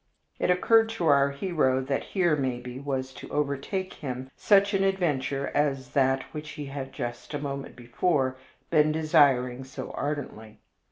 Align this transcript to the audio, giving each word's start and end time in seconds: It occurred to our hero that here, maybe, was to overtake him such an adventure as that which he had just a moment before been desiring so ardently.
It 0.39 0.49
occurred 0.49 0.89
to 0.93 1.05
our 1.05 1.29
hero 1.29 1.79
that 1.79 2.01
here, 2.01 2.35
maybe, 2.35 2.79
was 2.79 3.13
to 3.13 3.29
overtake 3.29 3.93
him 3.93 4.31
such 4.35 4.73
an 4.73 4.83
adventure 4.83 5.51
as 5.53 5.89
that 5.89 6.23
which 6.33 6.49
he 6.53 6.65
had 6.65 6.91
just 6.91 7.35
a 7.35 7.37
moment 7.37 7.75
before 7.75 8.35
been 8.71 8.91
desiring 8.91 9.63
so 9.63 9.91
ardently. 9.91 10.57